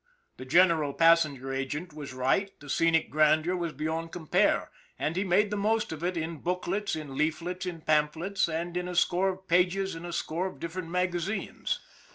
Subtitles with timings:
[0.37, 5.51] The general passenger agent was right the scenic grandeur was beyond compare, and he made
[5.51, 9.47] the most of it in booklets, in leaflets, in pamphlets, and in a score of
[9.47, 11.81] pages in a score of different magazines.